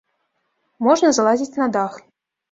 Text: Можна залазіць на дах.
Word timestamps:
Можна 0.87 1.11
залазіць 1.17 1.53
на 1.61 1.67
дах. 1.75 1.93